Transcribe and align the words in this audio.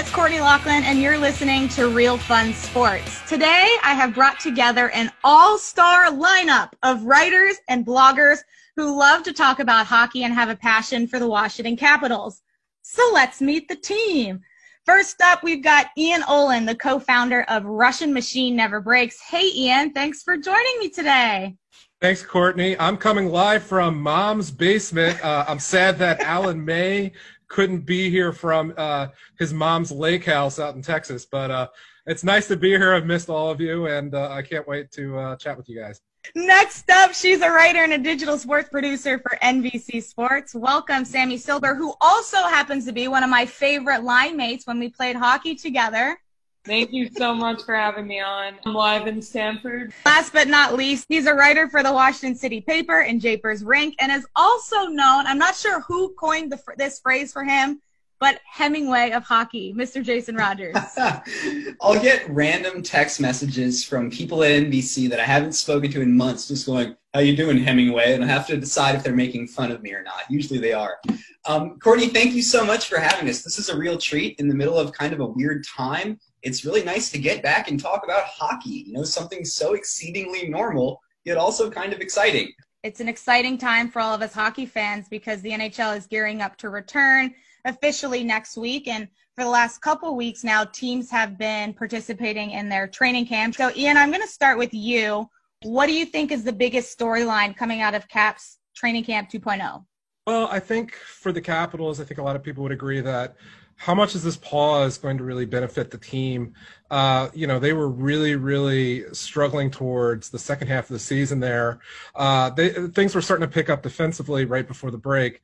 it's 0.00 0.10
Courtney 0.12 0.40
Lachlan, 0.40 0.82
and 0.84 0.98
you're 0.98 1.18
listening 1.18 1.68
to 1.68 1.90
Real 1.90 2.16
Fun 2.16 2.54
Sports. 2.54 3.20
Today, 3.28 3.76
I 3.82 3.92
have 3.92 4.14
brought 4.14 4.40
together 4.40 4.88
an 4.92 5.12
all-star 5.22 6.06
lineup 6.06 6.70
of 6.82 7.04
writers 7.04 7.56
and 7.68 7.84
bloggers 7.84 8.38
who 8.76 8.98
love 8.98 9.22
to 9.24 9.34
talk 9.34 9.60
about 9.60 9.84
hockey 9.84 10.24
and 10.24 10.32
have 10.32 10.48
a 10.48 10.56
passion 10.56 11.06
for 11.06 11.18
the 11.18 11.28
Washington 11.28 11.76
Capitals. 11.76 12.40
So 12.80 13.10
let's 13.12 13.42
meet 13.42 13.68
the 13.68 13.76
team. 13.76 14.40
First 14.86 15.20
up, 15.20 15.42
we've 15.42 15.62
got 15.62 15.88
Ian 15.98 16.22
Olin, 16.26 16.64
the 16.64 16.76
co-founder 16.76 17.42
of 17.42 17.66
Russian 17.66 18.14
Machine 18.14 18.56
Never 18.56 18.80
Breaks. 18.80 19.20
Hey, 19.20 19.50
Ian, 19.54 19.92
thanks 19.92 20.22
for 20.22 20.38
joining 20.38 20.78
me 20.78 20.88
today. 20.88 21.56
Thanks, 22.00 22.22
Courtney. 22.22 22.74
I'm 22.80 22.96
coming 22.96 23.28
live 23.28 23.64
from 23.64 24.00
Mom's 24.00 24.50
basement. 24.50 25.22
Uh, 25.22 25.44
I'm 25.46 25.58
sad 25.58 25.98
that 25.98 26.20
Alan 26.20 26.64
May 26.64 27.12
couldn't 27.50 27.80
be 27.80 28.08
here 28.08 28.32
from 28.32 28.72
uh, 28.78 29.08
his 29.38 29.52
mom's 29.52 29.92
lake 29.92 30.24
house 30.24 30.58
out 30.58 30.76
in 30.76 30.82
Texas, 30.82 31.26
but 31.26 31.50
uh, 31.50 31.68
it's 32.06 32.24
nice 32.24 32.48
to 32.48 32.56
be 32.56 32.70
here. 32.70 32.94
I've 32.94 33.04
missed 33.04 33.28
all 33.28 33.50
of 33.50 33.60
you, 33.60 33.86
and 33.86 34.14
uh, 34.14 34.30
I 34.30 34.40
can't 34.40 34.66
wait 34.66 34.90
to 34.92 35.18
uh, 35.18 35.36
chat 35.36 35.56
with 35.58 35.68
you 35.68 35.78
guys. 35.78 36.00
Next 36.34 36.88
up, 36.90 37.12
she's 37.12 37.40
a 37.40 37.50
writer 37.50 37.80
and 37.80 37.92
a 37.92 37.98
digital 37.98 38.38
sports 38.38 38.68
producer 38.68 39.18
for 39.18 39.36
NBC 39.42 40.02
Sports. 40.02 40.54
Welcome, 40.54 41.04
Sammi 41.04 41.38
Silber, 41.38 41.74
who 41.74 41.94
also 42.00 42.36
happens 42.36 42.84
to 42.86 42.92
be 42.92 43.08
one 43.08 43.24
of 43.24 43.30
my 43.30 43.44
favorite 43.46 44.04
line 44.04 44.36
mates 44.36 44.66
when 44.66 44.78
we 44.78 44.88
played 44.88 45.16
hockey 45.16 45.54
together. 45.54 46.18
Thank 46.66 46.92
you 46.92 47.08
so 47.16 47.34
much 47.34 47.62
for 47.62 47.74
having 47.74 48.06
me 48.06 48.20
on. 48.20 48.54
I'm 48.66 48.74
live 48.74 49.06
in 49.06 49.22
Stamford. 49.22 49.94
Last 50.04 50.34
but 50.34 50.46
not 50.46 50.74
least, 50.74 51.06
he's 51.08 51.26
a 51.26 51.32
writer 51.32 51.68
for 51.68 51.82
the 51.82 51.90
Washington 51.90 52.36
City 52.36 52.60
paper 52.60 53.00
and 53.00 53.18
Japers 53.18 53.64
Rink 53.64 53.94
and 53.98 54.12
is 54.12 54.26
also 54.36 54.84
known, 54.86 55.26
I'm 55.26 55.38
not 55.38 55.56
sure 55.56 55.80
who 55.80 56.12
coined 56.18 56.52
the, 56.52 56.60
this 56.76 57.00
phrase 57.00 57.32
for 57.32 57.44
him, 57.44 57.80
but 58.18 58.40
Hemingway 58.44 59.12
of 59.12 59.24
hockey, 59.24 59.72
Mr. 59.72 60.04
Jason 60.04 60.36
Rogers. 60.36 60.76
I'll 61.80 62.00
get 62.00 62.28
random 62.28 62.82
text 62.82 63.22
messages 63.22 63.82
from 63.82 64.10
people 64.10 64.44
at 64.44 64.50
NBC 64.50 65.08
that 65.08 65.18
I 65.18 65.24
haven't 65.24 65.52
spoken 65.52 65.90
to 65.92 66.02
in 66.02 66.14
months 66.14 66.46
just 66.46 66.66
going, 66.66 66.94
how 67.14 67.20
you 67.20 67.34
doing, 67.34 67.56
Hemingway? 67.56 68.12
And 68.12 68.22
I 68.22 68.26
have 68.26 68.46
to 68.48 68.58
decide 68.58 68.96
if 68.96 69.02
they're 69.02 69.16
making 69.16 69.48
fun 69.48 69.72
of 69.72 69.82
me 69.82 69.94
or 69.94 70.02
not. 70.02 70.24
Usually 70.28 70.60
they 70.60 70.74
are. 70.74 70.98
Um, 71.46 71.78
Courtney, 71.78 72.08
thank 72.08 72.34
you 72.34 72.42
so 72.42 72.66
much 72.66 72.90
for 72.90 72.98
having 72.98 73.30
us. 73.30 73.42
This 73.42 73.58
is 73.58 73.70
a 73.70 73.76
real 73.76 73.96
treat 73.96 74.38
in 74.38 74.46
the 74.46 74.54
middle 74.54 74.78
of 74.78 74.92
kind 74.92 75.14
of 75.14 75.20
a 75.20 75.26
weird 75.26 75.64
time 75.64 76.20
it's 76.42 76.64
really 76.64 76.82
nice 76.82 77.10
to 77.10 77.18
get 77.18 77.42
back 77.42 77.70
and 77.70 77.78
talk 77.78 78.04
about 78.04 78.24
hockey, 78.24 78.84
you 78.86 78.92
know, 78.92 79.04
something 79.04 79.44
so 79.44 79.74
exceedingly 79.74 80.48
normal, 80.48 81.00
yet 81.24 81.36
also 81.36 81.70
kind 81.70 81.92
of 81.92 82.00
exciting. 82.00 82.52
It's 82.82 83.00
an 83.00 83.08
exciting 83.08 83.58
time 83.58 83.90
for 83.90 84.00
all 84.00 84.14
of 84.14 84.22
us 84.22 84.32
hockey 84.32 84.64
fans 84.64 85.06
because 85.08 85.42
the 85.42 85.50
NHL 85.50 85.96
is 85.96 86.06
gearing 86.06 86.40
up 86.40 86.56
to 86.58 86.70
return 86.70 87.34
officially 87.66 88.24
next 88.24 88.56
week. 88.56 88.88
And 88.88 89.06
for 89.36 89.44
the 89.44 89.50
last 89.50 89.82
couple 89.82 90.16
weeks 90.16 90.44
now, 90.44 90.64
teams 90.64 91.10
have 91.10 91.36
been 91.36 91.74
participating 91.74 92.52
in 92.52 92.70
their 92.70 92.86
training 92.86 93.26
camp. 93.26 93.54
So, 93.54 93.70
Ian, 93.76 93.98
I'm 93.98 94.10
going 94.10 94.22
to 94.22 94.28
start 94.28 94.56
with 94.56 94.72
you. 94.72 95.28
What 95.62 95.86
do 95.86 95.92
you 95.92 96.06
think 96.06 96.32
is 96.32 96.42
the 96.42 96.54
biggest 96.54 96.98
storyline 96.98 97.54
coming 97.54 97.82
out 97.82 97.94
of 97.94 98.08
CAP's 98.08 98.58
training 98.74 99.04
camp 99.04 99.28
2.0? 99.30 99.84
Well, 100.26 100.48
I 100.50 100.58
think 100.58 100.94
for 100.94 101.32
the 101.32 101.40
Capitals, 101.40 102.00
I 102.00 102.04
think 102.04 102.18
a 102.18 102.22
lot 102.22 102.36
of 102.36 102.42
people 102.42 102.62
would 102.62 102.72
agree 102.72 103.00
that 103.02 103.36
how 103.80 103.94
much 103.94 104.14
is 104.14 104.22
this 104.22 104.36
pause 104.36 104.98
going 104.98 105.16
to 105.16 105.24
really 105.24 105.46
benefit 105.46 105.90
the 105.90 105.96
team? 105.96 106.52
Uh, 106.90 107.30
you 107.32 107.46
know, 107.46 107.58
they 107.58 107.72
were 107.72 107.88
really, 107.88 108.36
really 108.36 109.04
struggling 109.14 109.70
towards 109.70 110.28
the 110.28 110.38
second 110.38 110.68
half 110.68 110.84
of 110.84 110.90
the 110.90 110.98
season 110.98 111.40
there. 111.40 111.80
Uh, 112.14 112.50
they, 112.50 112.68
things 112.88 113.14
were 113.14 113.22
starting 113.22 113.48
to 113.48 113.52
pick 113.52 113.70
up 113.70 113.82
defensively 113.82 114.44
right 114.44 114.68
before 114.68 114.90
the 114.90 114.98
break. 114.98 115.40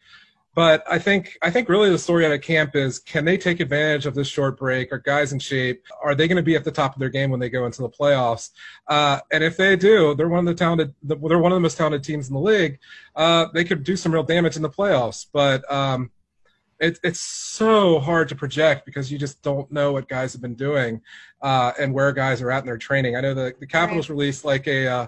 But 0.55 0.85
I 0.87 0.99
think 0.99 1.39
I 1.43 1.51
think 1.51 1.71
really 1.71 1.89
the 1.89 1.99
story 1.99 2.27
out 2.27 2.33
of 2.33 2.43
camp 2.43 2.77
is 2.77 2.99
can 2.99 3.25
they 3.25 3.39
take 3.39 3.61
advantage 3.61 4.05
of 4.05 4.15
this 4.15 4.29
short 4.29 4.59
break? 4.59 4.93
Are 4.93 4.99
guys 4.99 5.33
in 5.33 5.39
shape? 5.39 5.85
Are 6.03 6.15
they 6.15 6.29
going 6.29 6.37
to 6.37 6.43
be 6.43 6.57
at 6.57 6.65
the 6.65 6.71
top 6.71 6.95
of 6.95 7.01
their 7.01 7.11
game 7.11 7.31
when 7.31 7.41
they 7.41 7.49
go 7.49 7.65
into 7.65 7.81
the 7.81 7.91
playoffs? 7.91 8.51
Uh, 8.87 9.21
and 9.33 9.45
if 9.45 9.57
they 9.57 9.77
do, 9.77 10.15
they're 10.15 10.29
one 10.29 10.41
of 10.41 10.47
the 10.47 10.55
talented. 10.55 10.95
They're 11.03 11.39
one 11.39 11.53
of 11.53 11.57
the 11.57 11.61
most 11.61 11.79
talented 11.79 12.05
teams 12.05 12.29
in 12.29 12.35
the 12.35 12.41
league. 12.41 12.79
Uh, 13.15 13.47
they 13.55 13.65
could 13.65 13.83
do 13.83 13.97
some 13.97 14.13
real 14.13 14.23
damage 14.23 14.57
in 14.57 14.63
the 14.63 14.71
playoffs. 14.71 15.27
But 15.31 15.71
um, 15.73 16.11
it, 16.81 16.99
it's 17.03 17.21
so 17.21 17.99
hard 17.99 18.29
to 18.29 18.35
project 18.35 18.85
because 18.85 19.11
you 19.11 19.19
just 19.19 19.43
don't 19.43 19.71
know 19.73 19.93
what 19.93 20.09
guys 20.09 20.33
have 20.33 20.43
been 20.43 20.55
doing 20.55 21.01
uh, 21.43 21.73
and 21.79 21.93
where 21.93 22.13
guys 22.13 22.43
are 22.43 22.51
at 22.51 22.61
in 22.61 22.67
their 22.67 22.79
training. 22.79 23.17
I 23.17 23.21
know 23.21 23.35
the, 23.35 23.55
the 23.59 23.67
Capitals 23.67 24.09
right. 24.09 24.17
released 24.17 24.45
like 24.45 24.67
a, 24.67 24.87
uh, 24.87 25.07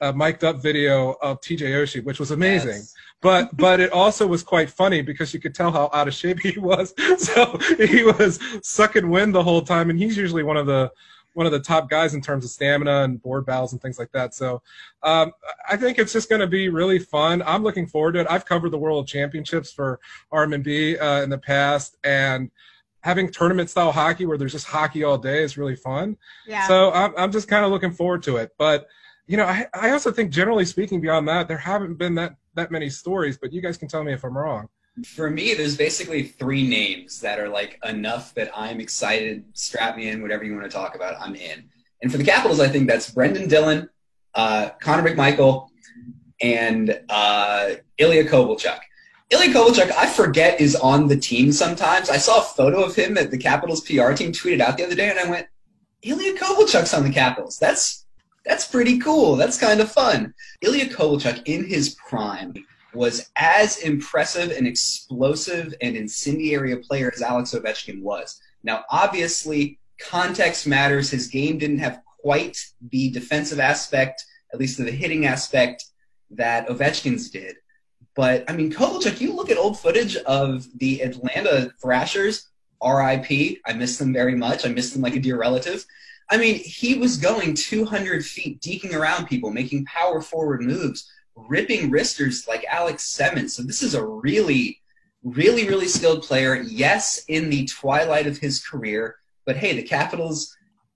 a 0.00 0.12
mic'd 0.12 0.42
up 0.42 0.62
video 0.62 1.12
of 1.22 1.40
TJ 1.40 1.60
Oshie, 1.60 2.04
which 2.04 2.18
was 2.18 2.30
amazing. 2.30 2.70
Yes. 2.70 2.94
But 3.22 3.56
but 3.56 3.78
it 3.78 3.92
also 3.92 4.26
was 4.26 4.42
quite 4.42 4.68
funny 4.68 5.00
because 5.00 5.32
you 5.32 5.38
could 5.38 5.54
tell 5.54 5.70
how 5.70 5.88
out 5.92 6.08
of 6.08 6.14
shape 6.14 6.40
he 6.42 6.58
was. 6.58 6.92
So 7.18 7.56
he 7.78 8.02
was 8.02 8.40
sucking 8.64 9.08
wind 9.08 9.32
the 9.32 9.44
whole 9.44 9.62
time, 9.62 9.90
and 9.90 9.96
he's 9.96 10.16
usually 10.16 10.42
one 10.42 10.56
of 10.56 10.66
the 10.66 10.90
one 11.34 11.46
of 11.46 11.52
the 11.52 11.60
top 11.60 11.88
guys 11.88 12.14
in 12.14 12.20
terms 12.20 12.44
of 12.44 12.50
stamina 12.50 13.04
and 13.04 13.22
board 13.22 13.46
battles 13.46 13.72
and 13.72 13.80
things 13.80 13.98
like 13.98 14.12
that. 14.12 14.34
So 14.34 14.62
um, 15.02 15.32
I 15.68 15.76
think 15.76 15.98
it's 15.98 16.12
just 16.12 16.28
going 16.28 16.40
to 16.40 16.46
be 16.46 16.68
really 16.68 16.98
fun. 16.98 17.42
I'm 17.42 17.62
looking 17.62 17.86
forward 17.86 18.12
to 18.12 18.20
it. 18.20 18.26
I've 18.28 18.44
covered 18.44 18.70
the 18.70 18.78
World 18.78 19.06
Championships 19.08 19.72
for 19.72 20.00
RMB 20.32 21.00
uh, 21.00 21.22
in 21.22 21.30
the 21.30 21.38
past, 21.38 21.96
and 22.04 22.50
having 23.00 23.30
tournament 23.30 23.68
style 23.68 23.92
hockey 23.92 24.26
where 24.26 24.38
there's 24.38 24.52
just 24.52 24.66
hockey 24.66 25.02
all 25.02 25.18
day 25.18 25.42
is 25.42 25.58
really 25.58 25.76
fun. 25.76 26.16
Yeah. 26.46 26.68
So 26.68 26.92
I'm, 26.92 27.12
I'm 27.16 27.32
just 27.32 27.48
kind 27.48 27.64
of 27.64 27.70
looking 27.70 27.92
forward 27.92 28.22
to 28.24 28.36
it. 28.36 28.52
But 28.58 28.86
you 29.26 29.36
know, 29.36 29.46
I, 29.46 29.66
I 29.74 29.90
also 29.90 30.10
think 30.10 30.30
generally 30.30 30.64
speaking, 30.64 31.00
beyond 31.00 31.26
that, 31.28 31.48
there 31.48 31.56
haven't 31.56 31.94
been 31.94 32.14
that 32.16 32.36
that 32.54 32.70
many 32.70 32.90
stories. 32.90 33.38
But 33.38 33.52
you 33.52 33.60
guys 33.60 33.76
can 33.76 33.88
tell 33.88 34.04
me 34.04 34.12
if 34.12 34.24
I'm 34.24 34.36
wrong 34.36 34.68
for 35.06 35.30
me, 35.30 35.54
there's 35.54 35.76
basically 35.76 36.22
three 36.22 36.66
names 36.66 37.20
that 37.20 37.38
are 37.38 37.48
like 37.48 37.78
enough 37.84 38.34
that 38.34 38.50
I'm 38.54 38.80
excited. 38.80 39.44
Strap 39.54 39.96
me 39.96 40.08
in, 40.08 40.20
whatever 40.20 40.44
you 40.44 40.54
want 40.54 40.70
to 40.70 40.76
talk 40.76 40.94
about, 40.94 41.14
I'm 41.18 41.34
in. 41.34 41.64
And 42.02 42.10
for 42.10 42.18
the 42.18 42.24
Capitals, 42.24 42.60
I 42.60 42.68
think 42.68 42.88
that's 42.88 43.10
Brendan 43.10 43.48
Dillon, 43.48 43.88
uh, 44.34 44.70
Connor 44.80 45.08
McMichael, 45.08 45.68
and 46.42 47.00
uh, 47.08 47.70
Ilya 47.98 48.24
Kovalchuk. 48.24 48.80
Ilya 49.30 49.54
Kovalchuk, 49.54 49.90
I 49.92 50.06
forget, 50.06 50.60
is 50.60 50.76
on 50.76 51.08
the 51.08 51.16
team 51.16 51.52
sometimes. 51.52 52.10
I 52.10 52.18
saw 52.18 52.40
a 52.40 52.44
photo 52.44 52.82
of 52.82 52.94
him 52.94 53.14
that 53.14 53.30
the 53.30 53.38
Capitals 53.38 53.80
PR 53.80 54.12
team 54.12 54.32
tweeted 54.32 54.60
out 54.60 54.76
the 54.76 54.84
other 54.84 54.94
day, 54.94 55.08
and 55.08 55.18
I 55.18 55.30
went, 55.30 55.46
Ilya 56.02 56.34
Kovalchuk's 56.34 56.92
on 56.92 57.04
the 57.04 57.10
Capitals. 57.10 57.58
That's 57.58 58.04
that's 58.44 58.66
pretty 58.66 58.98
cool. 58.98 59.36
That's 59.36 59.56
kind 59.56 59.80
of 59.80 59.90
fun. 59.90 60.34
Ilya 60.62 60.86
Kovalchuk 60.86 61.42
in 61.46 61.64
his 61.64 61.94
prime 62.08 62.52
was 62.94 63.30
as 63.36 63.78
impressive 63.78 64.50
and 64.50 64.66
explosive 64.66 65.74
and 65.80 65.96
incendiary 65.96 66.72
a 66.72 66.76
player 66.76 67.10
as 67.14 67.22
Alex 67.22 67.54
Ovechkin 67.54 68.02
was. 68.02 68.40
Now, 68.62 68.84
obviously, 68.90 69.78
context 70.00 70.66
matters. 70.66 71.10
His 71.10 71.28
game 71.28 71.58
didn't 71.58 71.78
have 71.78 72.02
quite 72.20 72.58
the 72.90 73.10
defensive 73.10 73.60
aspect, 73.60 74.24
at 74.52 74.60
least 74.60 74.78
the 74.78 74.90
hitting 74.90 75.26
aspect, 75.26 75.84
that 76.30 76.68
Ovechkin's 76.68 77.30
did. 77.30 77.56
But 78.14 78.48
I 78.48 78.54
mean, 78.54 78.72
Kovalchuk, 78.72 79.20
you 79.20 79.34
look 79.34 79.50
at 79.50 79.56
old 79.56 79.78
footage 79.78 80.16
of 80.16 80.66
the 80.78 81.00
Atlanta 81.00 81.72
Thrashers, 81.80 82.48
RIP. 82.82 83.58
I 83.66 83.72
miss 83.74 83.96
them 83.96 84.12
very 84.12 84.34
much. 84.34 84.66
I 84.66 84.68
miss 84.68 84.92
them 84.92 85.02
like 85.02 85.16
a 85.16 85.20
dear 85.20 85.38
relative. 85.38 85.84
I 86.30 86.36
mean, 86.36 86.56
he 86.56 86.94
was 86.94 87.16
going 87.16 87.54
200 87.54 88.24
feet, 88.24 88.60
deking 88.60 88.94
around 88.94 89.26
people, 89.26 89.50
making 89.50 89.84
power 89.86 90.20
forward 90.20 90.62
moves 90.62 91.10
ripping 91.36 91.90
wristers 91.90 92.46
like 92.46 92.64
Alex 92.68 93.04
Simmons. 93.04 93.54
So 93.54 93.62
this 93.62 93.82
is 93.82 93.94
a 93.94 94.04
really, 94.04 94.80
really, 95.22 95.68
really 95.68 95.88
skilled 95.88 96.22
player. 96.22 96.56
Yes, 96.62 97.24
in 97.28 97.50
the 97.50 97.66
twilight 97.66 98.26
of 98.26 98.38
his 98.38 98.64
career, 98.64 99.16
but 99.44 99.56
hey, 99.56 99.74
the 99.74 99.82
Capitals 99.82 100.54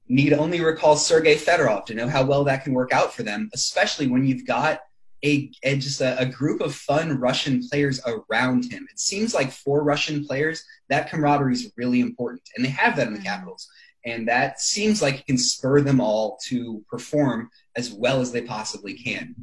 need 0.08 0.32
only 0.32 0.60
recall 0.60 0.97
Sergei 0.97 1.34
Fedorov 1.34 1.84
to 1.86 1.94
know 1.94 2.08
how 2.08 2.24
well 2.24 2.44
that 2.44 2.64
can 2.64 2.72
work 2.72 2.92
out 2.92 3.12
for 3.12 3.22
them, 3.22 3.50
especially 3.54 4.06
when 4.06 4.24
you've 4.24 4.47
got 4.47 4.80
a, 5.24 5.50
a 5.62 5.76
just 5.76 6.00
a, 6.00 6.19
a, 6.20 6.26
group 6.26 6.60
of 6.60 6.74
fun 6.74 7.18
Russian 7.18 7.66
players 7.68 8.00
around 8.06 8.70
him. 8.70 8.86
It 8.91 9.00
seems 9.00 9.34
like 9.34 9.50
for 9.50 9.82
Russian 9.82 10.24
players, 10.24 10.62
that 10.89 11.10
camaraderie 11.10 11.54
is 11.54 11.72
really 11.77 12.00
important, 12.00 12.42
and 12.54 12.65
they 12.65 12.68
have 12.68 12.97
that 12.97 13.09
in 13.09 13.15
the 13.15 13.18
mm-hmm. 13.18 13.28
Capitals. 13.28 13.68
And 14.04 14.28
that 14.28 14.60
seems 14.60 15.03
like 15.03 15.21
it 15.21 15.27
can 15.27 15.39
spur 15.39 15.80
them 15.80 16.00
all 16.00 16.39
to 16.44 16.84
perform 16.89 17.50
as 17.74 17.91
well 17.91 18.21
as 18.21 18.30
they 18.30 18.42
possibly 18.42 18.94
can. 18.94 19.34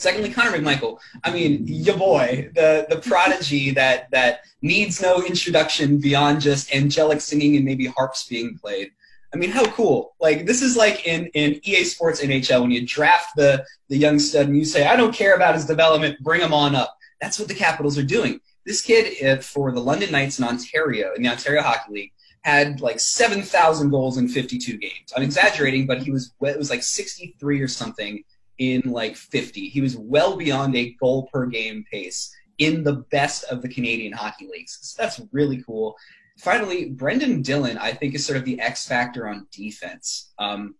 Secondly, 0.00 0.32
Connor 0.32 0.56
McMichael. 0.56 0.98
I 1.24 1.30
mean, 1.30 1.66
your 1.66 1.98
boy, 1.98 2.50
the 2.54 2.86
the 2.88 2.96
prodigy 2.96 3.70
that 3.72 4.10
that 4.12 4.40
needs 4.62 5.02
no 5.02 5.22
introduction 5.22 5.98
beyond 5.98 6.40
just 6.40 6.74
angelic 6.74 7.20
singing 7.20 7.56
and 7.56 7.66
maybe 7.66 7.86
harps 7.86 8.26
being 8.26 8.56
played. 8.56 8.92
I 9.34 9.36
mean, 9.36 9.50
how 9.50 9.66
cool! 9.72 10.14
Like 10.18 10.46
this 10.46 10.62
is 10.62 10.74
like 10.74 11.06
in 11.06 11.26
in 11.34 11.60
EA 11.64 11.84
Sports 11.84 12.22
NHL 12.22 12.62
when 12.62 12.70
you 12.70 12.86
draft 12.86 13.36
the 13.36 13.62
the 13.90 13.98
young 13.98 14.18
stud 14.18 14.46
and 14.46 14.56
you 14.56 14.64
say, 14.64 14.86
I 14.86 14.96
don't 14.96 15.14
care 15.14 15.34
about 15.36 15.54
his 15.54 15.66
development, 15.66 16.18
bring 16.20 16.40
him 16.40 16.54
on 16.54 16.74
up. 16.74 16.96
That's 17.20 17.38
what 17.38 17.48
the 17.48 17.54
Capitals 17.54 17.98
are 17.98 18.02
doing. 18.02 18.40
This 18.64 18.80
kid 18.80 19.22
uh, 19.22 19.42
for 19.42 19.70
the 19.70 19.80
London 19.80 20.10
Knights 20.10 20.38
in 20.38 20.46
Ontario 20.46 21.12
in 21.14 21.22
the 21.22 21.28
Ontario 21.28 21.60
Hockey 21.60 21.92
League 21.92 22.12
had 22.40 22.80
like 22.80 22.98
7,000 22.98 23.90
goals 23.90 24.16
in 24.16 24.26
52 24.26 24.78
games. 24.78 25.12
I'm 25.14 25.22
exaggerating, 25.22 25.86
but 25.86 26.02
he 26.02 26.10
was 26.10 26.32
it 26.40 26.56
was 26.56 26.70
like 26.70 26.82
63 26.82 27.60
or 27.60 27.68
something 27.68 28.24
in 28.60 28.82
like 28.84 29.16
50. 29.16 29.68
He 29.68 29.80
was 29.80 29.96
well 29.96 30.36
beyond 30.36 30.76
a 30.76 30.94
goal 31.00 31.28
per 31.32 31.46
game 31.46 31.84
pace 31.90 32.32
in 32.58 32.84
the 32.84 33.04
best 33.10 33.44
of 33.44 33.62
the 33.62 33.68
Canadian 33.68 34.12
hockey 34.12 34.46
leagues. 34.46 34.78
So 34.82 35.02
that's 35.02 35.20
really 35.32 35.64
cool. 35.64 35.96
finally, 36.38 36.90
Brendan 36.90 37.42
Dillon, 37.42 37.76
I 37.76 37.92
think, 37.92 38.14
is 38.14 38.24
sort 38.24 38.38
of 38.38 38.44
the 38.44 38.60
X 38.60 38.86
factor 38.86 39.26
on 39.28 39.46
defense. 39.50 40.32
Um, 40.38 40.74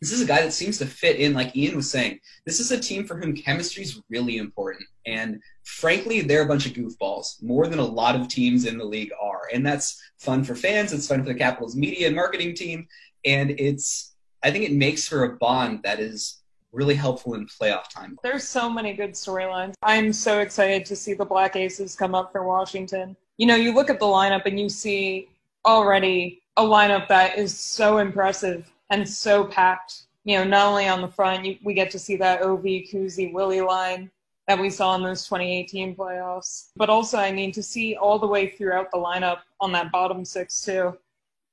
this 0.00 0.12
is 0.12 0.22
a 0.22 0.26
guy 0.26 0.42
that 0.42 0.52
seems 0.52 0.78
to 0.78 0.86
fit 0.86 1.16
in, 1.16 1.34
like 1.34 1.54
Ian 1.54 1.76
was 1.76 1.90
saying. 1.90 2.20
This 2.46 2.58
is 2.58 2.72
a 2.72 2.80
team 2.80 3.06
for 3.06 3.16
whom 3.16 3.34
chemistry 3.34 3.82
is 3.82 4.00
really 4.08 4.38
important. 4.38 4.84
And 5.06 5.40
frankly, 5.64 6.20
they're 6.22 6.42
a 6.42 6.48
bunch 6.48 6.66
of 6.66 6.72
goofballs, 6.72 7.42
more 7.42 7.66
than 7.66 7.78
a 7.78 7.84
lot 7.84 8.16
of 8.16 8.28
teams 8.28 8.64
in 8.64 8.78
the 8.78 8.84
league 8.84 9.10
are. 9.20 9.42
And 9.52 9.64
that's 9.64 10.00
fun 10.18 10.42
for 10.42 10.54
fans, 10.54 10.92
it's 10.92 11.06
fun 11.06 11.22
for 11.22 11.32
the 11.32 11.38
Capitals 11.38 11.76
media 11.76 12.06
and 12.06 12.16
marketing 12.16 12.54
team. 12.54 12.88
And 13.24 13.50
it's, 13.50 14.14
I 14.42 14.50
think 14.50 14.64
it 14.64 14.72
makes 14.72 15.06
for 15.06 15.24
a 15.24 15.36
bond 15.36 15.80
that 15.84 16.00
is 16.00 16.39
really 16.72 16.94
helpful 16.94 17.34
in 17.34 17.46
playoff 17.46 17.88
time. 17.88 18.18
There's 18.22 18.46
so 18.46 18.70
many 18.70 18.92
good 18.92 19.12
storylines. 19.12 19.74
I'm 19.82 20.12
so 20.12 20.40
excited 20.40 20.84
to 20.86 20.96
see 20.96 21.14
the 21.14 21.24
Black 21.24 21.56
Aces 21.56 21.96
come 21.96 22.14
up 22.14 22.32
for 22.32 22.44
Washington. 22.44 23.16
You 23.38 23.46
know, 23.46 23.56
you 23.56 23.74
look 23.74 23.90
at 23.90 23.98
the 23.98 24.06
lineup 24.06 24.46
and 24.46 24.58
you 24.58 24.68
see 24.68 25.28
already 25.66 26.42
a 26.56 26.62
lineup 26.62 27.08
that 27.08 27.38
is 27.38 27.58
so 27.58 27.98
impressive 27.98 28.70
and 28.90 29.08
so 29.08 29.44
packed. 29.44 30.02
You 30.24 30.38
know, 30.38 30.44
not 30.44 30.66
only 30.66 30.88
on 30.88 31.00
the 31.00 31.08
front, 31.08 31.44
you, 31.44 31.56
we 31.64 31.74
get 31.74 31.90
to 31.92 31.98
see 31.98 32.16
that 32.16 32.42
Ov, 32.42 32.62
Kuzi, 32.62 33.32
Willie 33.32 33.62
line 33.62 34.10
that 34.46 34.58
we 34.58 34.68
saw 34.68 34.96
in 34.96 35.02
those 35.02 35.24
2018 35.24 35.94
playoffs, 35.94 36.70
but 36.76 36.90
also 36.90 37.18
I 37.18 37.30
mean 37.30 37.52
to 37.52 37.62
see 37.62 37.94
all 37.94 38.18
the 38.18 38.26
way 38.26 38.48
throughout 38.48 38.90
the 38.90 38.98
lineup 38.98 39.38
on 39.60 39.70
that 39.72 39.92
bottom 39.92 40.24
six 40.24 40.60
too. 40.60 40.98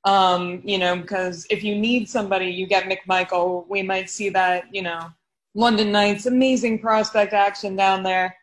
Um, 0.06 0.62
you 0.64 0.78
know, 0.78 0.96
because 0.96 1.46
if 1.50 1.64
you 1.64 1.76
need 1.76 2.10
somebody, 2.10 2.48
you 2.48 2.66
get 2.66 2.86
McMichael. 2.86 3.68
We 3.68 3.82
might 3.84 4.10
see 4.10 4.30
that, 4.30 4.74
you 4.74 4.82
know, 4.82 5.10
London 5.54 5.92
Knights, 5.92 6.28
amazing 6.28 6.80
prospect 6.80 7.34
action 7.34 7.76
down 7.76 8.04
there. 8.04 8.36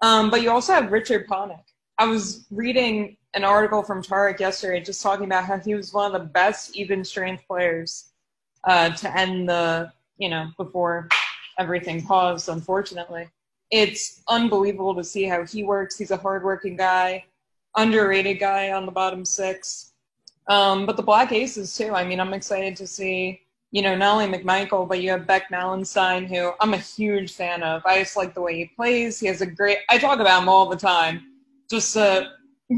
Um, 0.00 0.30
but 0.30 0.42
you 0.42 0.50
also 0.50 0.72
have 0.72 0.90
Richard 0.90 1.28
Panik. 1.28 1.62
I 1.98 2.06
was 2.06 2.46
reading 2.50 3.16
an 3.34 3.44
article 3.44 3.82
from 3.82 4.02
Tarik 4.02 4.40
yesterday 4.40 4.80
just 4.80 5.02
talking 5.02 5.26
about 5.26 5.44
how 5.44 5.58
he 5.58 5.74
was 5.74 5.92
one 5.92 6.12
of 6.12 6.20
the 6.20 6.26
best 6.26 6.76
even 6.76 7.04
strength 7.04 7.46
players 7.46 8.10
uh, 8.64 8.90
to 8.90 9.16
end 9.16 9.48
the, 9.48 9.92
you 10.18 10.28
know, 10.28 10.48
before 10.56 11.08
everything 11.58 12.02
paused, 12.02 12.48
unfortunately. 12.48 13.28
It's 13.70 14.22
unbelievable 14.28 14.94
to 14.94 15.04
see 15.04 15.24
how 15.24 15.46
he 15.46 15.64
works. 15.64 15.96
He's 15.96 16.10
a 16.10 16.16
hardworking 16.16 16.76
guy, 16.76 17.24
underrated 17.76 18.38
guy 18.38 18.72
on 18.72 18.84
the 18.86 18.92
bottom 18.92 19.24
six. 19.24 19.91
Um, 20.48 20.86
but 20.86 20.96
the 20.96 21.02
Black 21.02 21.32
Aces, 21.32 21.76
too. 21.76 21.94
I 21.94 22.04
mean, 22.04 22.20
I'm 22.20 22.34
excited 22.34 22.76
to 22.76 22.86
see, 22.86 23.40
you 23.70 23.82
know, 23.82 23.96
not 23.96 24.14
only 24.14 24.38
McMichael, 24.38 24.88
but 24.88 25.00
you 25.00 25.10
have 25.10 25.26
Beck 25.26 25.50
Malenstyn, 25.50 26.26
who 26.26 26.52
I'm 26.60 26.74
a 26.74 26.78
huge 26.78 27.32
fan 27.32 27.62
of. 27.62 27.82
I 27.86 28.00
just 28.00 28.16
like 28.16 28.34
the 28.34 28.42
way 28.42 28.56
he 28.56 28.66
plays. 28.66 29.20
He 29.20 29.26
has 29.28 29.40
a 29.40 29.46
great, 29.46 29.78
I 29.88 29.98
talk 29.98 30.18
about 30.20 30.42
him 30.42 30.48
all 30.48 30.68
the 30.68 30.76
time. 30.76 31.22
Just 31.70 31.96
a 31.96 32.30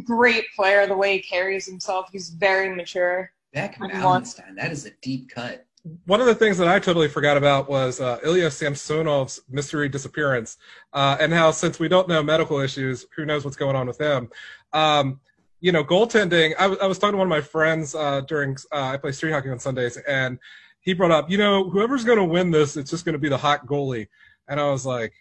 great 0.04 0.44
player, 0.54 0.86
the 0.86 0.96
way 0.96 1.16
he 1.16 1.22
carries 1.22 1.66
himself. 1.66 2.08
He's 2.12 2.30
very 2.30 2.74
mature. 2.74 3.30
Beck 3.52 3.78
Malenstyn, 3.78 4.56
that 4.56 4.72
is 4.72 4.84
a 4.84 4.90
deep 5.00 5.30
cut 5.30 5.66
one 6.06 6.20
of 6.20 6.26
the 6.26 6.34
things 6.34 6.56
that 6.58 6.68
I 6.68 6.78
totally 6.78 7.08
forgot 7.08 7.36
about 7.36 7.68
was 7.68 8.00
uh, 8.00 8.18
Ilya 8.24 8.48
Samsonov's 8.48 9.40
mystery 9.50 9.88
disappearance, 9.88 10.56
uh, 10.94 11.16
and 11.20 11.32
how 11.32 11.50
since 11.50 11.78
we 11.78 11.88
don't 11.88 12.08
know 12.08 12.22
medical 12.22 12.58
issues, 12.58 13.06
who 13.14 13.26
knows 13.26 13.44
what's 13.44 13.56
going 13.56 13.76
on 13.76 13.86
with 13.86 14.00
him. 14.00 14.30
Um, 14.72 15.20
you 15.64 15.72
know, 15.72 15.82
goaltending. 15.82 16.54
I, 16.58 16.64
w- 16.64 16.78
I 16.82 16.86
was 16.86 16.98
talking 16.98 17.12
to 17.12 17.16
one 17.16 17.26
of 17.26 17.30
my 17.30 17.40
friends 17.40 17.94
uh, 17.94 18.20
during 18.28 18.54
uh, 18.70 18.90
I 18.92 18.98
play 18.98 19.12
street 19.12 19.32
hockey 19.32 19.48
on 19.48 19.58
Sundays, 19.58 19.96
and 19.96 20.38
he 20.82 20.92
brought 20.92 21.10
up, 21.10 21.30
you 21.30 21.38
know, 21.38 21.70
whoever's 21.70 22.04
going 22.04 22.18
to 22.18 22.24
win 22.24 22.50
this, 22.50 22.76
it's 22.76 22.90
just 22.90 23.06
going 23.06 23.14
to 23.14 23.18
be 23.18 23.30
the 23.30 23.38
hot 23.38 23.64
goalie, 23.66 24.08
and 24.46 24.60
I 24.60 24.70
was 24.70 24.84
like, 24.84 25.14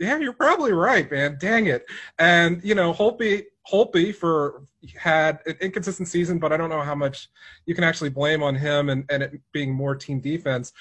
yeah, 0.00 0.18
you're 0.18 0.32
probably 0.32 0.72
right, 0.72 1.08
man. 1.08 1.36
Dang 1.38 1.66
it. 1.66 1.86
And 2.18 2.60
you 2.64 2.74
know, 2.74 2.92
Holtby 2.92 3.44
Holtby 3.72 4.16
for 4.16 4.64
had 4.96 5.38
an 5.46 5.56
inconsistent 5.60 6.08
season, 6.08 6.40
but 6.40 6.52
I 6.52 6.56
don't 6.56 6.70
know 6.70 6.82
how 6.82 6.96
much 6.96 7.28
you 7.66 7.74
can 7.76 7.84
actually 7.84 8.10
blame 8.10 8.42
on 8.42 8.56
him 8.56 8.88
and, 8.88 9.04
and 9.10 9.22
it 9.22 9.40
being 9.52 9.72
more 9.72 9.94
team 9.94 10.18
defense. 10.18 10.72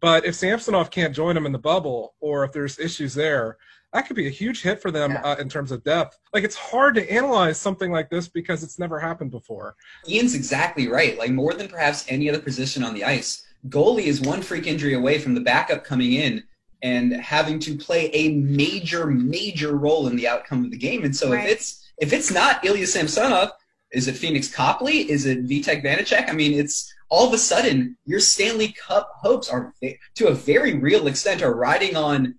But 0.00 0.24
if 0.24 0.36
Samsonov 0.36 0.92
can't 0.92 1.14
join 1.14 1.36
him 1.36 1.46
in 1.46 1.52
the 1.52 1.58
bubble, 1.58 2.14
or 2.20 2.44
if 2.44 2.52
there's 2.52 2.78
issues 2.78 3.14
there, 3.14 3.56
that 3.92 4.06
could 4.06 4.16
be 4.16 4.26
a 4.26 4.30
huge 4.30 4.62
hit 4.62 4.82
for 4.82 4.90
them 4.90 5.12
yeah. 5.12 5.22
uh, 5.22 5.36
in 5.36 5.48
terms 5.48 5.72
of 5.72 5.82
depth. 5.84 6.18
Like 6.34 6.44
it's 6.44 6.56
hard 6.56 6.94
to 6.96 7.10
analyze 7.10 7.58
something 7.58 7.90
like 7.90 8.10
this 8.10 8.28
because 8.28 8.62
it's 8.62 8.78
never 8.78 8.98
happened 8.98 9.30
before. 9.30 9.74
Ian's 10.08 10.34
exactly 10.34 10.88
right. 10.88 11.16
Like 11.18 11.30
more 11.30 11.54
than 11.54 11.68
perhaps 11.68 12.04
any 12.08 12.28
other 12.28 12.40
position 12.40 12.82
on 12.82 12.94
the 12.94 13.04
ice, 13.04 13.46
goalie 13.68 14.04
is 14.04 14.20
one 14.20 14.42
freak 14.42 14.66
injury 14.66 14.94
away 14.94 15.18
from 15.18 15.34
the 15.34 15.40
backup 15.40 15.84
coming 15.84 16.12
in 16.12 16.42
and 16.82 17.12
having 17.14 17.58
to 17.60 17.76
play 17.76 18.10
a 18.12 18.34
major, 18.34 19.06
major 19.06 19.76
role 19.76 20.08
in 20.08 20.16
the 20.16 20.28
outcome 20.28 20.64
of 20.64 20.70
the 20.70 20.76
game. 20.76 21.04
And 21.04 21.16
so 21.16 21.32
right. 21.32 21.44
if 21.44 21.52
it's 21.52 21.82
if 21.98 22.12
it's 22.12 22.30
not 22.30 22.64
Ilya 22.64 22.86
Samsonov, 22.86 23.52
is 23.92 24.08
it 24.08 24.16
Pheonix 24.16 24.52
Copley? 24.52 25.10
Is 25.10 25.24
it 25.24 25.46
Vitek 25.46 25.82
Vanecek? 25.82 26.28
I 26.28 26.32
mean, 26.32 26.52
it's 26.52 26.92
all 27.08 27.26
of 27.26 27.32
a 27.32 27.38
sudden 27.38 27.96
your 28.04 28.20
Stanley 28.20 28.74
Cup 28.86 29.10
hopes 29.22 29.48
are 29.48 29.72
to 30.16 30.26
a 30.26 30.34
very 30.34 30.74
real 30.74 31.06
extent 31.06 31.42
are 31.42 31.54
riding 31.54 31.96
on 31.96 32.34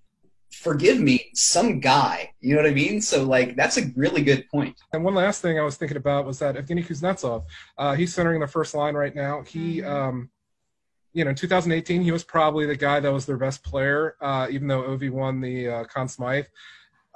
forgive 0.62 1.00
me, 1.00 1.30
some 1.33 1.80
guy. 1.80 2.33
You 2.39 2.56
know 2.56 2.62
what 2.62 2.71
I 2.71 2.74
mean? 2.74 3.01
So 3.01 3.24
like 3.24 3.56
that's 3.56 3.77
a 3.77 3.92
really 3.95 4.21
good 4.21 4.48
point. 4.50 4.75
And 4.94 5.04
one 5.04 5.15
last 5.15 5.42
thing 5.42 5.59
I 5.59 5.63
was 5.63 5.77
thinking 5.77 5.98
about 5.98 6.25
was 6.25 6.39
that 6.39 6.56
Evgeny 6.56 6.86
Kuznetsov, 6.86 7.44
uh, 7.77 7.95
he's 7.95 8.13
centering 8.13 8.39
the 8.39 8.48
first 8.48 8.74
line 8.75 8.95
right 8.95 9.15
now. 9.15 9.44
He, 9.44 9.77
mm-hmm. 9.77 9.92
um, 9.92 10.30
you 11.13 11.24
know, 11.24 11.31
in 11.31 11.36
2018 11.36 12.01
he 12.01 12.12
was 12.12 12.24
probably 12.24 12.65
the 12.65 12.75
guy 12.75 13.00
that 13.00 13.12
was 13.12 13.25
their 13.25 13.38
best 13.38 13.63
player, 13.63 14.15
uh, 14.21 14.48
even 14.50 14.68
though 14.68 14.83
Ovi 14.83 15.09
won 15.09 15.42
the 15.42 15.69
uh, 15.69 15.83
Conn 15.86 16.07
Smythe 16.07 16.45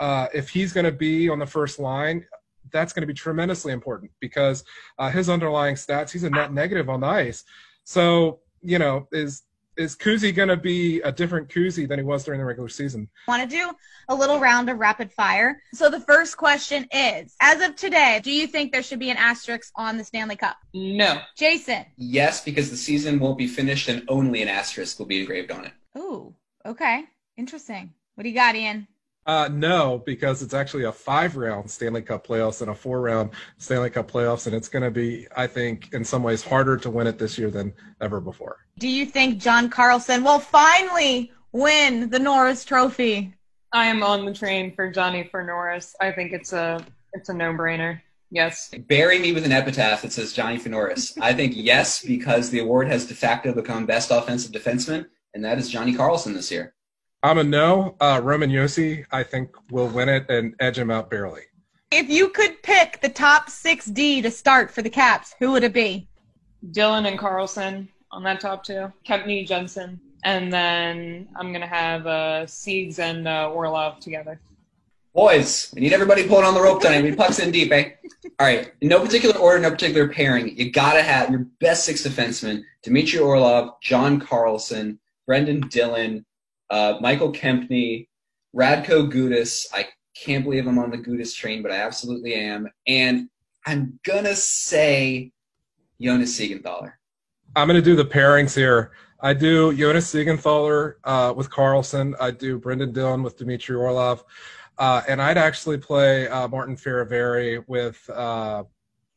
uh, 0.02 0.28
if 0.34 0.50
he's 0.50 0.74
going 0.74 0.84
to 0.84 0.92
be 0.92 1.30
on 1.30 1.38
the 1.38 1.46
first 1.46 1.80
line, 1.80 2.26
that's 2.72 2.92
going 2.92 3.02
to 3.02 3.08
be 3.08 3.14
tremendously 3.14 3.72
important 3.72 4.12
because 4.20 4.64
uh, 4.98 5.12
his 5.12 5.30
underlying 5.30 5.76
stats, 5.76 6.10
he's 6.10 6.24
a 6.24 6.30
net 6.30 6.52
negative 6.52 6.90
on 6.90 7.02
the 7.02 7.08
ice. 7.08 7.44
So, 7.84 8.40
you 8.64 8.80
know, 8.80 9.08
is 9.12 9.44
is 9.78 9.96
Kuzi 9.96 10.34
going 10.34 10.50
to 10.50 10.58
be 10.58 11.02
a 11.02 11.12
different 11.12 11.50
Kuzi 11.50 11.88
than 11.88 12.00
he 12.00 12.04
was 12.04 12.24
during 12.24 12.40
the 12.40 12.46
regular 12.46 12.70
season? 12.70 13.10
Want 13.28 13.50
to 13.50 13.56
do 13.56 13.72
a 14.10 14.16
little 14.16 14.40
round 14.40 14.70
of 14.70 14.80
rapid 14.80 15.12
fire. 15.12 15.62
So 15.74 15.90
the 15.90 16.00
first 16.02 16.38
question 16.38 16.88
is, 16.92 17.36
as 17.42 17.62
of 17.62 17.76
today, 17.76 18.20
do 18.24 18.32
you 18.32 18.48
think 18.48 18.72
there 18.72 18.84
should 18.84 19.00
be 19.00 19.10
an 19.10 19.18
asterisk 19.18 19.72
on 19.76 19.98
the 19.98 20.04
Stanley 20.04 20.36
Cup? 20.36 20.58
No. 20.74 21.22
Jason? 21.38 21.86
Yes, 21.98 22.44
because 22.44 22.70
the 22.70 22.78
season 22.78 23.20
won't 23.20 23.38
be 23.38 23.48
finished 23.48 23.88
and 23.88 24.04
only 24.08 24.42
an 24.42 24.48
asterisk 24.48 25.00
will 25.00 25.06
be 25.06 25.20
engraved 25.20 25.52
on 25.52 25.66
it. 25.66 25.72
Ooh, 25.98 26.36
okay. 26.66 27.06
Interesting. 27.38 27.94
What 28.16 28.24
do 28.24 28.30
you 28.30 28.36
got, 28.36 28.56
Ian? 28.56 28.88
Uh, 29.26 29.48
no, 29.52 30.02
because 30.06 30.42
it's 30.42 30.54
actually 30.54 30.84
a 30.84 30.92
five 30.92 31.36
round 31.36 31.70
Stanley 31.70 32.02
Cup 32.02 32.26
playoffs 32.26 32.62
and 32.62 32.72
a 32.72 32.76
four 32.76 33.02
round 33.02 33.32
Stanley 33.58 33.90
Cup 33.90 34.12
playoffs, 34.12 34.48
and 34.48 34.56
it's 34.56 34.68
going 34.68 34.84
to 34.84 34.92
be, 34.92 35.28
I 35.36 35.48
think, 35.48 35.94
in 35.94 36.04
some 36.04 36.24
ways 36.24 36.44
harder 36.44 36.76
to 36.78 36.90
win 36.90 37.08
it 37.08 37.20
this 37.20 37.38
year 37.38 37.52
than 37.52 37.74
ever 38.02 38.20
before. 38.20 38.66
Do 38.80 38.88
you 38.88 39.06
think 39.06 39.40
John 39.40 39.70
Carlson 39.70 40.24
will 40.24 40.40
finally 40.40 41.32
win 41.52 42.10
the 42.10 42.20
Norris 42.20 42.66
Trophy? 42.66 43.34
I 43.74 43.86
am 43.86 44.04
on 44.04 44.26
the 44.26 44.34
train 44.34 44.74
for 44.76 44.92
Johnny 44.92 45.28
for 45.30 45.44
Norris. 45.44 45.96
I 46.02 46.12
think 46.12 46.34
it's 46.34 46.52
a 46.52 46.84
it's 47.14 47.30
a 47.30 47.34
no 47.34 47.54
brainer. 47.54 48.02
Yes. 48.32 48.72
Bury 48.88 49.20
me 49.20 49.34
with 49.34 49.46
an 49.46 49.52
epitaph 49.52 50.02
that 50.02 50.14
says 50.14 50.34
Johnny 50.34 50.58
Norris. 50.66 51.18
I 51.22 51.34
think 51.34 51.54
yes, 51.56 52.04
because 52.04 52.50
the 52.50 52.60
award 52.60 52.88
has 52.88 53.06
de 53.06 53.14
facto 53.14 53.54
become 53.54 53.86
best 53.86 54.10
offensive 54.10 54.52
defenseman, 54.52 55.06
and 55.34 55.44
that 55.44 55.60
is 55.60 55.70
Johnny 55.70 55.94
Carlson 55.94 56.34
this 56.34 56.50
year. 56.50 56.74
I'm 57.24 57.38
a 57.38 57.44
no. 57.44 57.96
Uh, 58.00 58.20
Roman 58.24 58.50
Josi, 58.50 59.06
I 59.12 59.22
think, 59.22 59.52
will 59.70 59.88
win 59.88 60.10
it 60.10 60.28
and 60.30 60.56
edge 60.60 60.78
him 60.78 60.90
out 60.90 61.12
barely. 61.12 61.44
If 61.92 62.10
you 62.10 62.30
could 62.30 62.64
pick 62.64 63.00
the 63.02 63.10
top 63.10 63.48
6D 63.48 64.24
to 64.24 64.32
start 64.32 64.72
for 64.72 64.82
the 64.82 64.90
Caps, 64.90 65.36
who 65.38 65.52
would 65.52 65.64
it 65.64 65.74
be? 65.74 66.08
Dillon 66.72 67.06
and 67.06 67.20
Carlson 67.20 67.90
on 68.12 68.24
that 68.24 68.40
top 68.40 68.64
two. 68.64 68.92
Kempny, 69.06 69.46
Jensen. 69.48 70.00
And 70.24 70.52
then 70.52 71.28
I'm 71.36 71.50
going 71.50 71.62
to 71.62 71.68
have 71.68 72.08
uh, 72.08 72.48
Seeds 72.48 72.98
and 72.98 73.28
uh, 73.28 73.52
Orlov 73.52 74.00
together. 74.00 74.40
Boys, 75.14 75.72
we 75.76 75.82
need 75.82 75.94
everybody 75.94 76.28
pulling 76.28 76.46
on 76.46 76.54
the 76.54 76.62
rope 76.62 76.82
tonight. 76.82 77.04
We 77.04 77.14
pucks 77.14 77.40
in 77.40 77.52
deep, 77.52 77.72
eh? 77.72 77.92
All 78.40 78.48
right. 78.48 78.72
In 78.82 78.88
no 78.88 79.00
particular 79.00 79.38
order, 79.38 79.60
no 79.60 79.70
particular 79.70 80.08
pairing, 80.08 80.58
you 80.58 80.72
got 80.72 80.94
to 80.94 81.04
have 81.04 81.30
your 81.30 81.46
best 81.60 81.86
six 81.86 82.08
defensemen 82.08 82.64
Dmitry 82.82 83.20
Orlov, 83.20 83.80
John 83.82 84.20
Carlson, 84.20 85.00
Brendan 85.28 85.62
Dillon, 85.68 86.26
uh, 86.72 86.98
Michael 87.02 87.32
Kempny, 87.32 88.08
Radko 88.56 89.12
Gudas. 89.12 89.68
I 89.74 89.88
can't 90.16 90.44
believe 90.44 90.66
I'm 90.66 90.80
on 90.80 90.90
the 90.90 90.98
Gudas 90.98 91.36
train, 91.36 91.62
but 91.62 91.72
I 91.72 91.76
absolutely 91.76 92.34
am. 92.34 92.68
And 92.88 93.30
I'm 93.66 94.00
gonna 94.04 94.36
say 94.36 95.32
Jonas 96.02 96.40
Siegenthaler. 96.40 96.94
I'm 97.56 97.68
gonna 97.68 97.82
do 97.82 97.96
the 97.96 98.06
pairings 98.06 98.56
here. 98.56 98.92
I 99.20 99.34
do 99.34 99.76
Jonas 99.76 100.12
Siegenthaler 100.12 100.96
uh, 101.04 101.34
with 101.36 101.50
Carlson. 101.52 102.16
I 102.20 102.32
do 102.32 102.58
Brendan 102.58 102.92
Dillon 102.92 103.22
with 103.22 103.38
Dmitry 103.38 103.76
Orlov. 103.76 104.24
Uh, 104.80 105.04
and 105.08 105.22
I'd 105.22 105.38
actually 105.38 105.78
play 105.78 106.28
uh, 106.28 106.48
Martin 106.48 106.76
Fehervary 106.76 107.64
with 107.68 108.10
uh, 108.10 108.64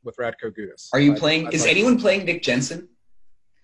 with 0.02 0.16
Radko 0.16 0.50
Gudas. 0.50 0.90
Are 0.92 1.00
you 1.00 1.14
playing? 1.14 1.46
I'd, 1.46 1.54
is 1.54 1.62
like 1.62 1.70
anyone 1.70 1.98
playing 1.98 2.26
Nick 2.26 2.42
Jensen? 2.42 2.88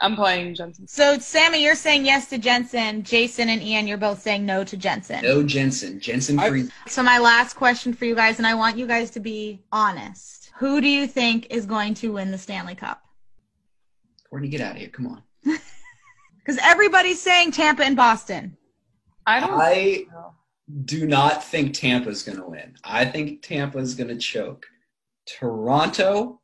I'm 0.02 0.16
playing 0.16 0.54
Jensen. 0.54 0.87
So, 0.88 1.19
Sammi, 1.19 1.62
you're 1.62 1.75
saying 1.75 2.07
yes 2.07 2.28
to 2.30 2.38
Jensen. 2.38 3.02
Jason 3.02 3.50
and 3.50 3.62
Ian, 3.62 3.87
you're 3.87 3.99
both 3.99 4.23
saying 4.23 4.47
no 4.47 4.64
to 4.64 4.76
Jensen. 4.76 5.23
No 5.23 5.42
Jensen. 5.42 6.00
Jensen 6.00 6.38
I- 6.38 6.49
free. 6.49 6.69
So, 6.87 7.02
my 7.02 7.19
last 7.19 7.54
question 7.54 7.92
for 7.92 8.07
you 8.07 8.14
guys, 8.14 8.38
and 8.38 8.47
I 8.47 8.54
want 8.54 8.78
you 8.78 8.87
guys 8.87 9.11
to 9.12 9.21
be 9.21 9.62
honest. 9.73 10.50
Who 10.59 10.80
do 10.80 10.88
you 10.88 11.07
think 11.07 11.47
is 11.50 11.66
going 11.66 11.95
to 11.95 12.12
win 12.12 12.30
the 12.30 12.38
Stanley 12.38 12.75
Cup? 12.75 13.02
Courtney, 14.28 14.49
get 14.49 14.61
out 14.61 14.73
of 14.73 14.78
here. 14.78 14.88
Come 14.88 15.07
on. 15.07 15.23
Because 16.42 16.59
everybody's 16.64 17.21
saying 17.21 17.52
Tampa 17.52 17.85
and 17.85 17.95
Boston. 17.95 18.57
I 19.26 19.40
don't 19.40 19.61
I 19.61 20.04
know. 20.11 20.33
do 20.87 21.07
not 21.07 21.45
think 21.45 21.75
Tampa's 21.75 22.23
going 22.23 22.38
to 22.38 22.47
win. 22.49 22.75
I 22.83 23.04
think 23.04 23.42
Tampa's 23.42 23.95
going 23.95 24.09
to 24.09 24.16
choke. 24.16 24.66
Toronto 25.26 26.39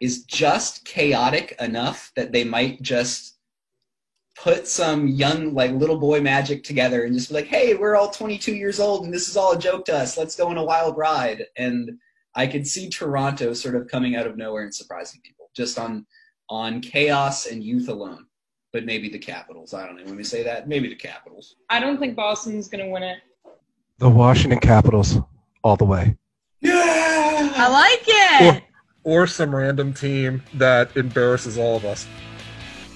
is 0.00 0.24
just 0.24 0.84
chaotic 0.84 1.54
enough 1.60 2.10
that 2.16 2.32
they 2.32 2.44
might 2.44 2.80
just 2.82 3.36
put 4.36 4.66
some 4.66 5.06
young, 5.06 5.54
like 5.54 5.70
little 5.72 5.98
boy 5.98 6.20
magic 6.20 6.64
together 6.64 7.04
and 7.04 7.14
just 7.14 7.28
be 7.28 7.34
like, 7.34 7.46
hey, 7.46 7.74
we're 7.74 7.96
all 7.96 8.10
22 8.10 8.54
years 8.54 8.80
old 8.80 9.04
and 9.04 9.12
this 9.12 9.28
is 9.28 9.36
all 9.36 9.52
a 9.52 9.58
joke 9.58 9.84
to 9.84 9.96
us. 9.96 10.16
Let's 10.16 10.36
go 10.36 10.48
on 10.48 10.56
a 10.56 10.64
wild 10.64 10.96
ride. 10.96 11.44
And 11.58 11.98
I 12.34 12.46
could 12.46 12.66
see 12.66 12.88
Toronto 12.88 13.52
sort 13.52 13.74
of 13.74 13.88
coming 13.88 14.16
out 14.16 14.26
of 14.26 14.36
nowhere 14.38 14.62
and 14.62 14.74
surprising 14.74 15.20
people 15.22 15.50
just 15.54 15.78
on 15.78 16.06
on 16.48 16.80
chaos 16.80 17.46
and 17.46 17.62
youth 17.62 17.88
alone. 17.88 18.26
But 18.72 18.84
maybe 18.84 19.08
the 19.08 19.18
Capitals. 19.18 19.74
I 19.74 19.84
don't 19.84 19.96
know. 19.96 20.04
When 20.04 20.16
we 20.16 20.24
say 20.24 20.42
that, 20.44 20.68
maybe 20.68 20.88
the 20.88 20.96
Capitals. 20.96 21.56
I 21.68 21.80
don't 21.80 21.98
think 21.98 22.16
Boston's 22.16 22.68
going 22.68 22.84
to 22.84 22.90
win 22.90 23.02
it. 23.02 23.18
The 23.98 24.08
Washington 24.08 24.60
Capitals, 24.60 25.18
all 25.62 25.76
the 25.76 25.84
way. 25.84 26.16
Yeah! 26.60 27.52
I 27.56 27.68
like 27.68 28.04
it. 28.06 28.64
Or 29.04 29.26
some 29.26 29.54
random 29.54 29.92
team 29.94 30.42
that 30.54 30.94
embarrasses 30.96 31.56
all 31.56 31.76
of 31.76 31.84
us. 31.84 32.06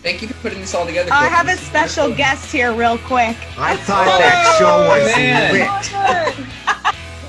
Thank 0.03 0.21
you 0.21 0.29
for 0.29 0.35
putting 0.35 0.61
this 0.61 0.75
all 0.75 0.85
together. 0.85 1.11
I 1.11 1.27
have 1.29 1.49
a 1.49 1.57
special 1.57 2.03
wonderful. 2.05 2.25
guest 2.25 2.53
here, 2.53 2.75
real 2.75 2.99
quick. 2.99 3.37
I 3.57 3.77
thought 3.79 4.05
that 4.19 4.45
oh, 4.47 4.59
show 4.59 4.87
was 4.89 5.07
man. 5.17 5.53
lit. 5.55 5.67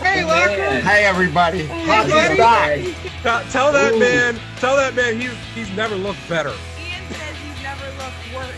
Hey, 0.01 0.24
Oh, 0.24 0.27
Walker. 0.27 0.82
Hey, 0.82 1.05
everybody. 1.05 1.65
How's 1.67 2.10
buddy. 2.12 2.34
it 2.34 2.38
back? 2.38 2.82
Tell, 3.24 3.41
tell 3.50 3.72
that 3.72 3.94
Ooh. 3.94 4.00
man, 4.00 4.38
tell 4.58 4.75
that 4.75 4.94
man 4.94 5.15
he's 5.20 5.32
he's 5.55 5.72
never 5.75 5.96
looked 5.96 6.20
better. 6.27 6.53
Ian 6.77 7.08
says 7.13 7.38
he's 7.38 7.62
never 7.63 7.86
looked 7.98 8.36
worse. 8.36 8.51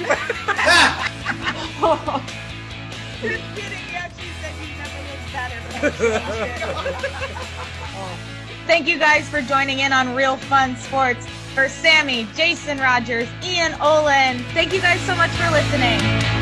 Just 3.20 3.44
kidding. 3.54 3.78
He 3.78 3.94
actually 3.94 4.32
said 4.40 4.54
he's 4.56 4.74
never 4.78 5.00
looked 5.04 5.28
better. 5.32 5.60
Thank 8.70 8.86
you 8.86 9.00
guys 9.00 9.28
for 9.28 9.42
joining 9.42 9.80
in 9.80 9.92
on 9.92 10.14
Real 10.14 10.36
Fun 10.36 10.76
Sports. 10.76 11.26
For 11.56 11.68
Sammi, 11.68 12.32
Jason 12.36 12.78
Rogers, 12.78 13.28
Ian 13.42 13.74
Olin, 13.80 14.44
thank 14.54 14.72
you 14.72 14.80
guys 14.80 15.00
so 15.00 15.16
much 15.16 15.32
for 15.32 15.50
listening. 15.50 16.39